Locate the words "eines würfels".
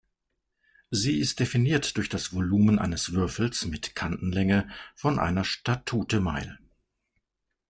2.79-3.65